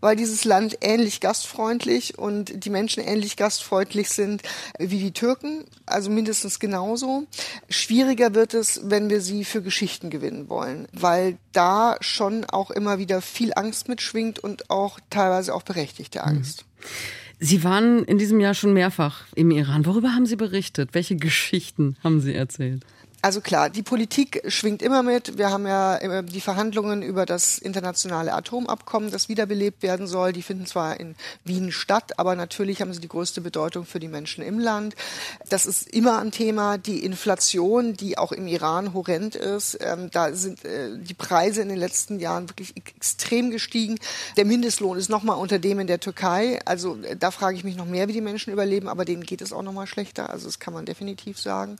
[0.00, 4.42] weil dieses Land ähnlich gastfreundlich und die Menschen ähnlich gastfreundlich sind
[4.78, 7.26] wie die Türken, also mindestens genauso.
[7.68, 12.98] Schwieriger wird es, wenn wir sie für Geschichten gewinnen wollen, weil da schon auch immer
[12.98, 16.24] wieder viel Angst mitschwingt und auch teilweise auch berechtigte mhm.
[16.24, 16.64] Angst.
[17.42, 19.86] Sie waren in diesem Jahr schon mehrfach im Iran.
[19.86, 20.90] Worüber haben Sie berichtet?
[20.92, 22.84] Welche Geschichten haben Sie erzählt?
[23.22, 25.36] Also klar, die Politik schwingt immer mit.
[25.36, 30.32] Wir haben ja die Verhandlungen über das internationale Atomabkommen, das wiederbelebt werden soll.
[30.32, 34.08] Die finden zwar in Wien statt, aber natürlich haben sie die größte Bedeutung für die
[34.08, 34.94] Menschen im Land.
[35.50, 36.78] Das ist immer ein Thema.
[36.78, 41.68] Die Inflation, die auch im Iran horrend ist, ähm, da sind äh, die Preise in
[41.68, 43.98] den letzten Jahren wirklich extrem gestiegen.
[44.38, 46.58] Der Mindestlohn ist noch mal unter dem in der Türkei.
[46.64, 49.42] Also äh, da frage ich mich noch mehr, wie die Menschen überleben, aber denen geht
[49.42, 50.30] es auch noch mal schlechter.
[50.30, 51.76] Also das kann man definitiv sagen.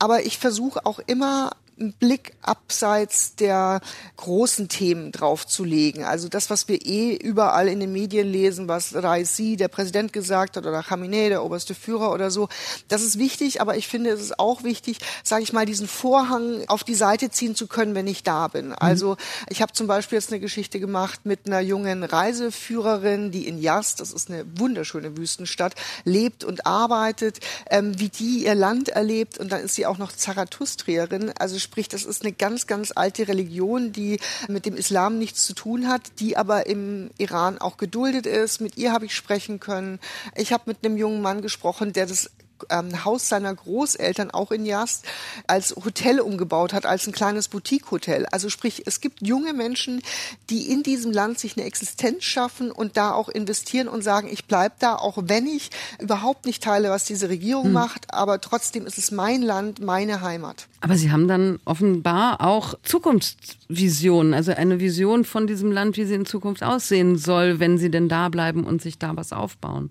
[0.00, 3.80] Aber ich versuche versuche auch immer einen Blick abseits der
[4.16, 6.04] großen Themen draufzulegen.
[6.04, 10.56] Also das, was wir eh überall in den Medien lesen, was Raisi, der Präsident, gesagt
[10.56, 12.48] hat, oder Khamenei, der oberste Führer oder so,
[12.88, 16.64] das ist wichtig, aber ich finde, es ist auch wichtig, sage ich mal, diesen Vorhang
[16.68, 18.68] auf die Seite ziehen zu können, wenn ich da bin.
[18.68, 18.76] Mhm.
[18.78, 19.16] Also
[19.48, 23.96] ich habe zum Beispiel jetzt eine Geschichte gemacht mit einer jungen Reiseführerin, die in Yas,
[23.96, 29.50] das ist eine wunderschöne Wüstenstadt, lebt und arbeitet, ähm, wie die ihr Land erlebt und
[29.50, 33.92] dann ist sie auch noch Zarathustrierin, also sprich, das ist eine ganz, ganz alte Religion,
[33.92, 38.60] die mit dem Islam nichts zu tun hat, die aber im Iran auch geduldet ist.
[38.60, 39.98] Mit ihr habe ich sprechen können.
[40.36, 42.30] Ich habe mit einem jungen Mann gesprochen, der das
[42.70, 45.04] ähm, Haus seiner Großeltern auch in Jast
[45.46, 48.26] als Hotel umgebaut hat, als ein kleines Boutique-Hotel.
[48.30, 50.02] Also sprich, es gibt junge Menschen,
[50.50, 54.46] die in diesem Land sich eine Existenz schaffen und da auch investieren und sagen, ich
[54.46, 57.72] bleib da, auch wenn ich überhaupt nicht teile, was diese Regierung hm.
[57.72, 60.66] macht, aber trotzdem ist es mein Land, meine Heimat.
[60.80, 66.14] Aber Sie haben dann offenbar auch Zukunftsvisionen, also eine Vision von diesem Land, wie sie
[66.14, 69.90] in Zukunft aussehen soll, wenn Sie denn da bleiben und sich da was aufbauen.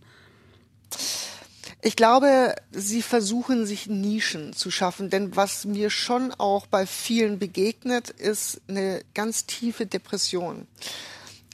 [1.85, 7.39] Ich glaube, sie versuchen sich Nischen zu schaffen, denn was mir schon auch bei vielen
[7.39, 10.65] begegnet, ist eine ganz tiefe Depression.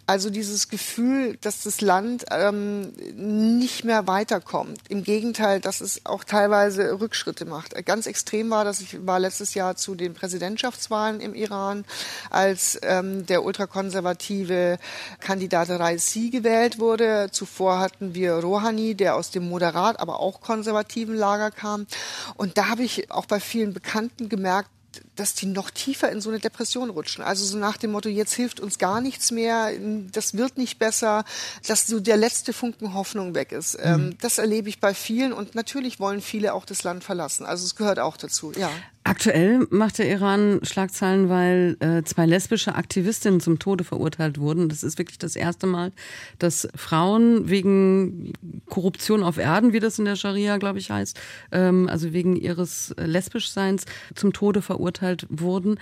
[0.09, 4.79] Also dieses Gefühl, dass das Land ähm, nicht mehr weiterkommt.
[4.89, 7.75] Im Gegenteil, dass es auch teilweise Rückschritte macht.
[7.85, 11.85] Ganz extrem war das, ich war letztes Jahr zu den Präsidentschaftswahlen im Iran,
[12.31, 14.79] als ähm, der ultrakonservative
[15.19, 17.29] Kandidat Raisi gewählt wurde.
[17.31, 21.85] Zuvor hatten wir Rouhani, der aus dem moderat, aber auch konservativen Lager kam.
[22.33, 24.71] Und da habe ich auch bei vielen Bekannten gemerkt,
[25.15, 27.23] dass die noch tiefer in so eine Depression rutschen.
[27.23, 29.71] Also so nach dem Motto, jetzt hilft uns gar nichts mehr,
[30.11, 31.25] das wird nicht besser,
[31.67, 33.77] dass so der letzte Funken Hoffnung weg ist.
[33.77, 33.83] Mhm.
[33.83, 37.45] Ähm, das erlebe ich bei vielen und natürlich wollen viele auch das Land verlassen.
[37.45, 38.71] Also es gehört auch dazu, ja.
[39.05, 44.67] Aktuell macht der Iran Schlagzeilen, weil äh, zwei lesbische Aktivistinnen zum Tode verurteilt wurden.
[44.67, 45.93] Das ist wirklich das erste Mal,
[46.37, 48.33] dass Frauen wegen
[48.67, 51.19] Korruption auf Erden, wie das in der Scharia, glaube ich, heißt,
[51.51, 53.85] ähm, also wegen ihres Lesbischseins
[54.15, 55.79] zum Tode verurteilt wurden.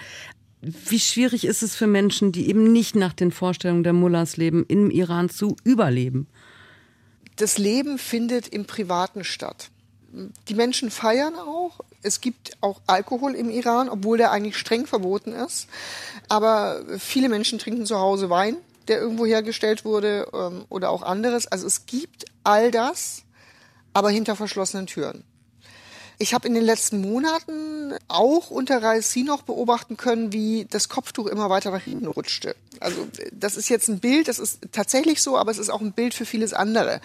[0.61, 4.63] Wie schwierig ist es für Menschen, die eben nicht nach den Vorstellungen der Mullahs leben,
[4.67, 6.27] im Iran zu überleben?
[7.35, 9.69] Das Leben findet im Privaten statt
[10.47, 11.79] die Menschen feiern auch.
[12.01, 15.67] Es gibt auch Alkohol im Iran, obwohl der eigentlich streng verboten ist.
[16.29, 18.57] Aber viele Menschen trinken zu Hause Wein,
[18.87, 21.47] der irgendwo hergestellt wurde ähm, oder auch anderes.
[21.47, 23.23] Also es gibt all das,
[23.93, 25.23] aber hinter verschlossenen Türen.
[26.19, 31.27] Ich habe in den letzten Monaten auch unter Raisi noch beobachten können, wie das Kopftuch
[31.27, 32.55] immer weiter nach hinten rutschte.
[32.79, 35.91] Also das ist jetzt ein Bild, das ist tatsächlich so, aber es ist auch ein
[35.91, 37.01] Bild für vieles andere.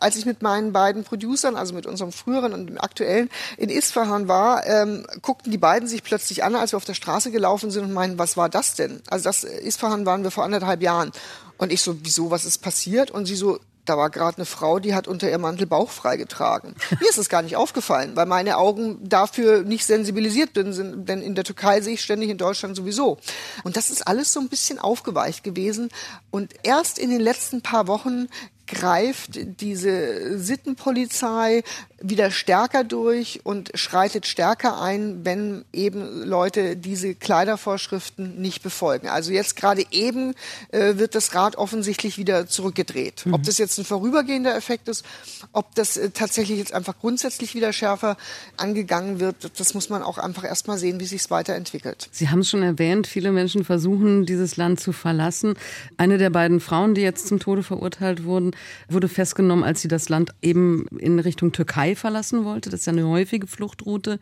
[0.00, 4.28] Als ich mit meinen beiden Producern, also mit unserem früheren und dem aktuellen, in Isfahan
[4.28, 7.84] war, ähm, guckten die beiden sich plötzlich an, als wir auf der Straße gelaufen sind
[7.84, 9.02] und meinen, was war das denn?
[9.08, 11.10] Also das Isfahan waren wir vor anderthalb Jahren.
[11.58, 13.10] Und ich so, wieso, was ist passiert?
[13.10, 16.74] Und sie so, da war gerade eine Frau, die hat unter ihrem Mantel Bauch freigetragen.
[17.00, 21.34] Mir ist es gar nicht aufgefallen, weil meine Augen dafür nicht sensibilisiert sind, denn in
[21.34, 23.18] der Türkei sehe ich ständig in Deutschland sowieso.
[23.64, 25.90] Und das ist alles so ein bisschen aufgeweicht gewesen.
[26.30, 28.28] Und erst in den letzten paar Wochen
[28.66, 31.62] greift diese Sittenpolizei
[32.02, 39.08] wieder stärker durch und schreitet stärker ein, wenn eben Leute diese Kleidervorschriften nicht befolgen.
[39.08, 40.34] Also jetzt gerade eben
[40.70, 43.24] äh, wird das Rad offensichtlich wieder zurückgedreht.
[43.26, 43.34] Mhm.
[43.34, 45.04] Ob das jetzt ein vorübergehender Effekt ist,
[45.52, 48.16] ob das äh, tatsächlich jetzt einfach grundsätzlich wieder schärfer
[48.56, 52.08] angegangen wird, das muss man auch einfach erstmal sehen, wie sich es weiterentwickelt.
[52.10, 55.54] Sie haben es schon erwähnt, viele Menschen versuchen, dieses Land zu verlassen.
[55.96, 58.50] Eine der beiden Frauen, die jetzt zum Tode verurteilt wurden,
[58.88, 62.70] wurde festgenommen, als sie das Land eben in Richtung Türkei verlassen wollte.
[62.70, 64.18] Das ist ja eine häufige Fluchtroute.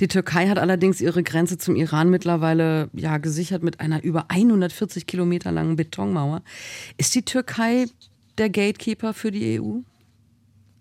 [0.00, 5.06] Die Türkei hat allerdings ihre Grenze zum Iran mittlerweile ja gesichert mit einer über 140
[5.06, 6.42] Kilometer langen Betonmauer.
[6.96, 7.86] Ist die Türkei
[8.38, 9.80] der Gatekeeper für die EU?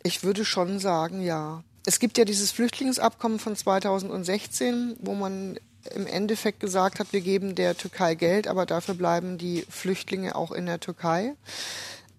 [0.04, 1.64] Ich würde schon sagen, ja.
[1.88, 5.58] Es gibt ja dieses Flüchtlingsabkommen von 2016, wo man
[5.94, 10.52] im Endeffekt gesagt hat, wir geben der Türkei Geld, aber dafür bleiben die Flüchtlinge auch
[10.52, 11.34] in der Türkei.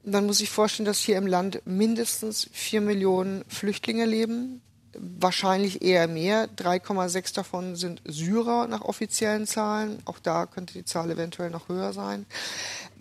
[0.09, 4.63] Man muss sich vorstellen, dass hier im Land mindestens vier Millionen Flüchtlinge leben.
[4.99, 6.49] wahrscheinlich eher mehr.
[6.57, 9.99] 3,6 davon sind Syrer nach offiziellen Zahlen.
[10.07, 12.25] Auch da könnte die Zahl eventuell noch höher sein.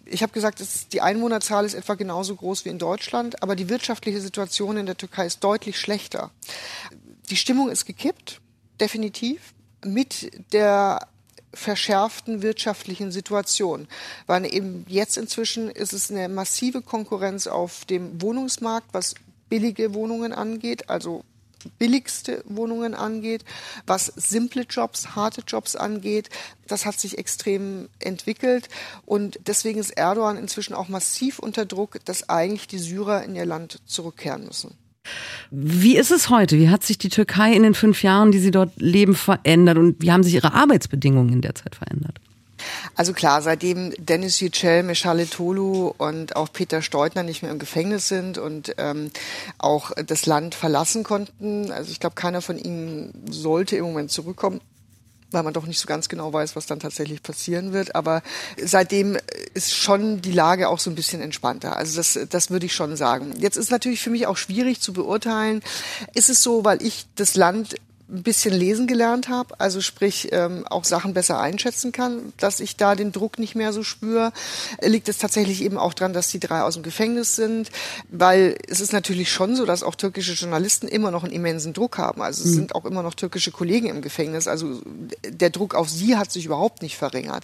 [0.04, 4.20] Ich habe gesagt, die Einwohnerzahl ist etwa genauso groß wie in Deutschland, aber die wirtschaftliche
[4.20, 6.32] Situation in der Türkei ist deutlich schlechter.
[7.30, 8.42] Die Stimmung ist gekippt,
[8.80, 9.54] definitiv,
[9.86, 11.08] mit der
[11.56, 13.88] verschärften wirtschaftlichen Situation.
[14.28, 19.16] Weil eben jetzt inzwischen ist es eine massive Konkurrenz auf dem Wohnungsmarkt, was
[19.50, 21.24] billige Wohnungen angeht, also
[21.80, 23.44] billigste Wohnungen angeht,
[23.88, 26.30] was simple Jobs, harte Jobs angeht.
[26.68, 28.70] Das hat sich extrem entwickelt
[29.06, 33.46] und deswegen ist Erdogan inzwischen auch massiv unter Druck, dass eigentlich die Syrer in ihr
[33.46, 34.78] Land zurückkehren müssen.
[35.52, 36.58] Wie ist es heute?
[36.58, 40.02] Wie hat sich die Türkei in den fünf Jahren, die Sie dort leben, verändert und
[40.02, 42.20] wie haben sich Ihre Arbeitsbedingungen in der Zeit verändert?
[42.96, 48.08] Also klar, seitdem Dennis Yücel, Meschale Tolu und auch Peter Steutner nicht mehr im Gefängnis
[48.08, 49.12] sind und ähm,
[49.58, 54.62] auch das Land verlassen konnten, also ich glaube, keiner von ihnen sollte im Moment zurückkommen
[55.32, 57.96] weil man doch nicht so ganz genau weiß, was dann tatsächlich passieren wird.
[57.96, 58.22] Aber
[58.64, 59.18] seitdem
[59.54, 61.76] ist schon die Lage auch so ein bisschen entspannter.
[61.76, 63.34] Also das, das würde ich schon sagen.
[63.38, 65.62] Jetzt ist natürlich für mich auch schwierig zu beurteilen,
[66.14, 67.76] ist es so, weil ich das Land
[68.08, 72.78] ein bisschen lesen gelernt habe, also sprich ähm, auch Sachen besser einschätzen kann, dass ich
[72.78, 74.32] da den Druck nicht mehr so spüre,
[74.82, 77.72] liegt es tatsächlich eben auch dran, dass die drei aus dem Gefängnis sind,
[78.10, 81.98] weil es ist natürlich schon so, dass auch türkische Journalisten immer noch einen immensen Druck
[81.98, 82.22] haben.
[82.22, 82.56] Also es mhm.
[82.56, 84.48] sind auch immer noch türkische Kollegen im Gefängnis.
[84.48, 84.82] Also
[85.28, 87.44] der Druck auf sie hat sich überhaupt nicht verringert.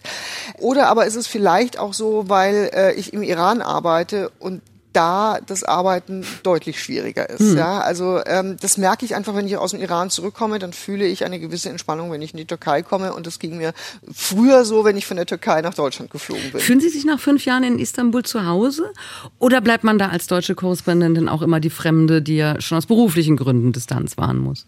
[0.59, 4.61] Oder aber ist es vielleicht auch so, weil äh, ich im Iran arbeite und
[4.93, 7.39] da das Arbeiten deutlich schwieriger ist.
[7.39, 7.57] Hm.
[7.57, 11.05] Ja, also ähm, das merke ich einfach, wenn ich aus dem Iran zurückkomme, dann fühle
[11.05, 13.13] ich eine gewisse Entspannung, wenn ich in die Türkei komme.
[13.13, 13.73] Und das ging mir
[14.11, 16.61] früher so, wenn ich von der Türkei nach Deutschland geflogen bin.
[16.61, 18.91] Fühlen Sie sich nach fünf Jahren in Istanbul zu Hause?
[19.39, 22.85] Oder bleibt man da als deutsche Korrespondentin auch immer die Fremde, die ja schon aus
[22.85, 24.67] beruflichen Gründen Distanz wahren muss?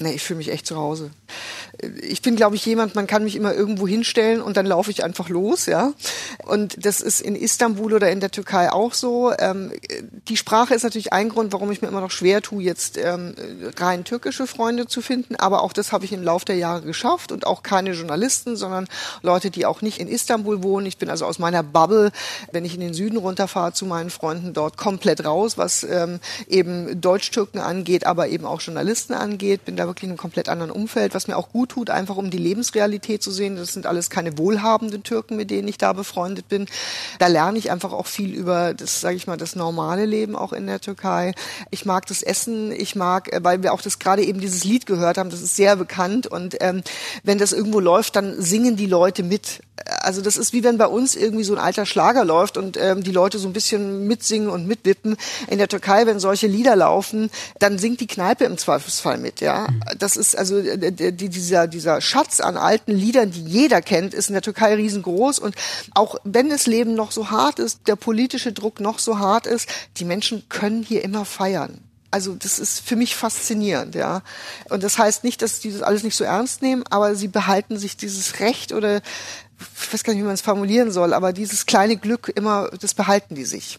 [0.00, 1.10] Nee, ich fühle mich echt zu Hause
[2.00, 5.04] ich bin, glaube ich, jemand, man kann mich immer irgendwo hinstellen und dann laufe ich
[5.04, 5.92] einfach los, ja.
[6.44, 9.32] Und das ist in Istanbul oder in der Türkei auch so.
[9.38, 9.72] Ähm,
[10.28, 13.34] die Sprache ist natürlich ein Grund, warum ich mir immer noch schwer tue, jetzt ähm,
[13.78, 15.36] rein türkische Freunde zu finden.
[15.36, 18.86] Aber auch das habe ich im Laufe der Jahre geschafft und auch keine Journalisten, sondern
[19.22, 20.86] Leute, die auch nicht in Istanbul wohnen.
[20.86, 22.12] Ich bin also aus meiner Bubble,
[22.52, 27.00] wenn ich in den Süden runterfahre zu meinen Freunden dort komplett raus, was ähm, eben
[27.00, 29.64] Deutsch-Türken angeht, aber eben auch Journalisten angeht.
[29.64, 32.30] Bin da wirklich in einem komplett anderen Umfeld, was mir auch gut tut, einfach um
[32.30, 33.56] die Lebensrealität zu sehen.
[33.56, 36.66] Das sind alles keine wohlhabenden Türken, mit denen ich da befreundet bin.
[37.18, 40.52] Da lerne ich einfach auch viel über das, sage ich mal, das normale Leben auch
[40.52, 41.34] in der Türkei.
[41.70, 44.86] Ich mag das Essen, ich mag, äh, weil wir auch das gerade eben dieses Lied
[44.86, 46.82] gehört haben, das ist sehr bekannt und ähm,
[47.22, 49.60] wenn das irgendwo läuft, dann singen die Leute mit.
[50.00, 53.02] Also das ist wie wenn bei uns irgendwie so ein alter Schlager läuft und ähm,
[53.02, 55.16] die Leute so ein bisschen mitsingen und mitwippen.
[55.48, 59.40] In der Türkei, wenn solche Lieder laufen, dann singt die Kneipe im Zweifelsfall mit.
[59.40, 59.66] Ja,
[59.98, 64.28] das ist also äh, die, dieser dieser, Schatz an alten Liedern, die jeder kennt, ist
[64.28, 65.38] in der Türkei riesengroß.
[65.38, 65.54] Und
[65.94, 69.68] auch wenn das Leben noch so hart ist, der politische Druck noch so hart ist,
[69.96, 71.78] die Menschen können hier immer feiern.
[72.10, 74.22] Also das ist für mich faszinierend, ja.
[74.68, 77.78] Und das heißt nicht, dass die das alles nicht so ernst nehmen, aber sie behalten
[77.78, 79.00] sich dieses Recht oder
[79.80, 82.94] ich weiß gar nicht, wie man es formulieren soll, aber dieses kleine Glück immer, das
[82.94, 83.78] behalten die sich.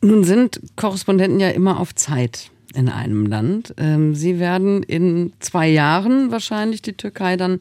[0.00, 3.74] Nun sind Korrespondenten ja immer auf Zeit in einem Land.
[3.78, 7.60] Ähm, sie werden in zwei Jahren wahrscheinlich die Türkei dann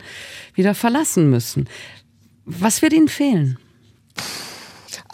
[0.53, 1.67] wieder verlassen müssen.
[2.45, 3.57] Was wird Ihnen fehlen?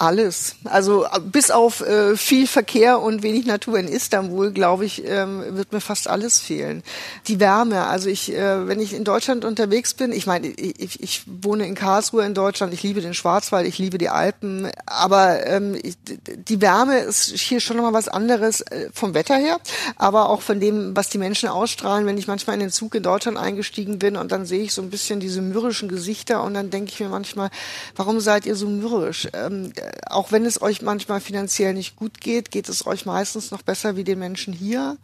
[0.01, 0.55] Alles.
[0.63, 5.73] Also bis auf äh, viel Verkehr und wenig Natur in Istanbul, glaube ich, ähm, wird
[5.73, 6.81] mir fast alles fehlen.
[7.27, 7.85] Die Wärme.
[7.85, 11.75] Also ich, äh, wenn ich in Deutschland unterwegs bin, ich meine, ich, ich wohne in
[11.75, 16.61] Karlsruhe in Deutschland, ich liebe den Schwarzwald, ich liebe die Alpen, aber ähm, ich, die
[16.61, 19.59] Wärme ist hier schon nochmal was anderes äh, vom Wetter her,
[19.97, 22.07] aber auch von dem, was die Menschen ausstrahlen.
[22.07, 24.81] Wenn ich manchmal in den Zug in Deutschland eingestiegen bin und dann sehe ich so
[24.81, 27.51] ein bisschen diese mürrischen Gesichter und dann denke ich mir manchmal,
[27.95, 29.27] warum seid ihr so mürrisch?
[29.33, 29.71] Ähm,
[30.07, 33.95] auch wenn es euch manchmal finanziell nicht gut geht, geht es euch meistens noch besser
[33.95, 34.97] wie den Menschen hier.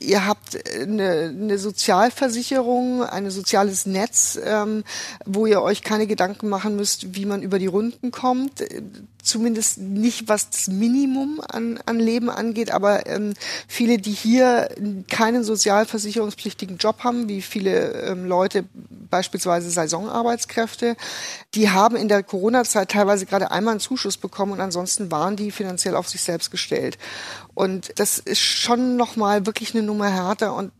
[0.00, 4.84] Ihr habt eine, eine Sozialversicherung, ein soziales Netz, ähm,
[5.24, 8.62] wo ihr euch keine Gedanken machen müsst, wie man über die Runden kommt
[9.22, 13.34] zumindest nicht was das Minimum an, an Leben angeht, aber ähm,
[13.68, 14.68] viele, die hier
[15.08, 18.64] keinen sozialversicherungspflichtigen Job haben, wie viele ähm, Leute,
[19.10, 20.96] beispielsweise Saisonarbeitskräfte,
[21.54, 25.50] die haben in der Corona-Zeit teilweise gerade einmal einen Zuschuss bekommen und ansonsten waren die
[25.50, 26.98] finanziell auf sich selbst gestellt.
[27.54, 30.72] Und das ist schon nochmal wirklich eine Nummer härter und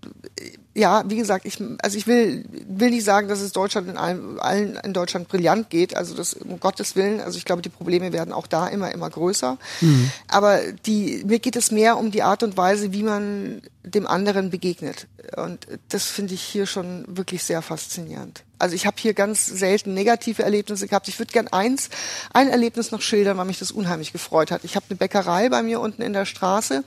[0.74, 4.40] ja, wie gesagt, ich, also ich will, will nicht sagen, dass es Deutschland in allen,
[4.40, 5.94] allen in Deutschland brillant geht.
[5.96, 7.20] Also das um Gottes Willen.
[7.20, 9.58] Also ich glaube, die Probleme werden auch da immer, immer größer.
[9.82, 10.10] Mhm.
[10.28, 14.48] Aber die, mir geht es mehr um die Art und Weise, wie man dem anderen
[14.48, 15.08] begegnet.
[15.36, 18.42] Und das finde ich hier schon wirklich sehr faszinierend.
[18.58, 21.08] Also ich habe hier ganz selten negative Erlebnisse gehabt.
[21.08, 21.90] Ich würde gern eins,
[22.32, 24.64] ein Erlebnis noch schildern, weil mich das unheimlich gefreut hat.
[24.64, 26.84] Ich habe eine Bäckerei bei mir unten in der Straße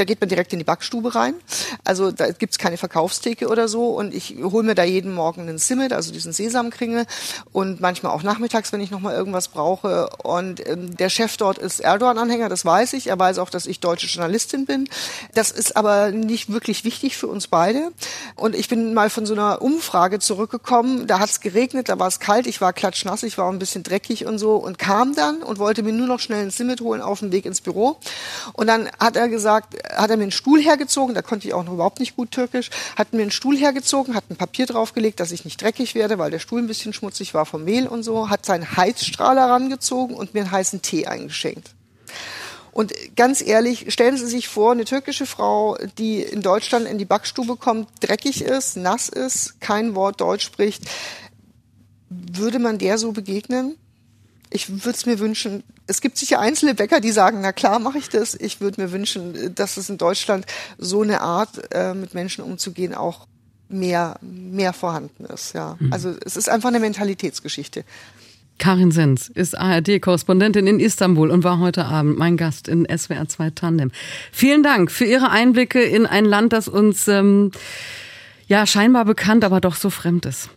[0.00, 1.34] da geht man direkt in die Backstube rein.
[1.84, 3.88] Also da gibt's keine Verkaufstheke oder so.
[3.88, 7.04] Und ich hole mir da jeden Morgen einen Simmet, also diesen Sesamkringel.
[7.52, 10.08] Und manchmal auch nachmittags, wenn ich nochmal irgendwas brauche.
[10.22, 13.08] Und ähm, der Chef dort ist Erdogan-Anhänger, das weiß ich.
[13.08, 14.88] Er weiß auch, dass ich deutsche Journalistin bin.
[15.34, 17.92] Das ist aber nicht wirklich wichtig für uns beide.
[18.36, 21.08] Und ich bin mal von so einer Umfrage zurückgekommen.
[21.08, 24.24] Da hat's geregnet, da war es kalt, ich war klatschnass, ich war ein bisschen dreckig
[24.24, 24.56] und so.
[24.56, 27.44] Und kam dann und wollte mir nur noch schnell ein Simmet holen auf dem Weg
[27.44, 27.98] ins Büro.
[28.54, 31.64] Und dann hat er gesagt, hat er mir einen Stuhl hergezogen, da konnte ich auch
[31.64, 35.32] noch überhaupt nicht gut Türkisch, hat mir einen Stuhl hergezogen, hat ein Papier draufgelegt, dass
[35.32, 38.30] ich nicht dreckig werde, weil der Stuhl ein bisschen schmutzig war vom Mehl und so,
[38.30, 41.70] hat seinen Heizstrahler rangezogen und mir einen heißen Tee eingeschenkt.
[42.72, 47.04] Und ganz ehrlich, stellen Sie sich vor, eine türkische Frau, die in Deutschland in die
[47.04, 50.84] Backstube kommt, dreckig ist, nass ist, kein Wort Deutsch spricht,
[52.08, 53.76] würde man der so begegnen?
[54.50, 57.98] Ich würde es mir wünschen, es gibt sicher einzelne Bäcker, die sagen, na klar, mache
[57.98, 58.34] ich das.
[58.34, 60.44] Ich würde mir wünschen, dass es in Deutschland
[60.76, 63.26] so eine Art, äh, mit Menschen umzugehen, auch
[63.68, 65.54] mehr, mehr vorhanden ist.
[65.54, 65.76] Ja.
[65.78, 65.92] Mhm.
[65.92, 67.84] Also es ist einfach eine Mentalitätsgeschichte.
[68.58, 73.50] Karin Sens ist ARD-Korrespondentin in Istanbul und war heute Abend mein Gast in SWR 2
[73.50, 73.90] Tandem.
[74.32, 77.52] Vielen Dank für Ihre Einblicke in ein Land, das uns ähm,
[78.48, 80.50] ja scheinbar bekannt, aber doch so fremd ist.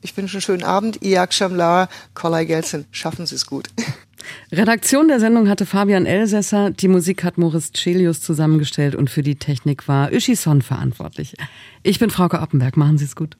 [0.00, 1.02] Ich wünsche einen schönen Abend.
[1.02, 2.86] Iak Shamlar, Kolai Gelsen.
[2.90, 3.68] Schaffen Sie es gut.
[4.52, 9.36] Redaktion der Sendung hatte Fabian Elsässer, die Musik hat Moritz Celius zusammengestellt und für die
[9.36, 11.34] Technik war Son verantwortlich.
[11.82, 13.36] Ich bin Frauke Oppenberg, machen Sie es gut.